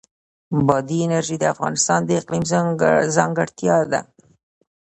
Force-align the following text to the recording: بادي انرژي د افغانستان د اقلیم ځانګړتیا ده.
بادي 0.67 0.97
انرژي 1.05 1.37
د 1.39 1.45
افغانستان 1.53 1.99
د 2.05 2.09
اقلیم 2.19 2.43
ځانګړتیا 3.17 3.77
ده. 3.91 4.01